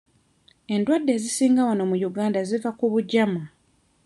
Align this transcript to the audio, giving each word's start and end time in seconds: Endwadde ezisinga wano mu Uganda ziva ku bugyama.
Endwadde 0.73 1.11
ezisinga 1.17 1.61
wano 1.67 1.83
mu 1.89 1.95
Uganda 2.09 2.39
ziva 2.49 2.69
ku 2.77 2.85
bugyama. 2.93 3.43